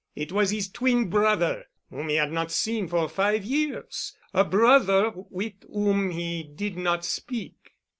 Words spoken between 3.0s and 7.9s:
five years, a brother with whom he did not speak."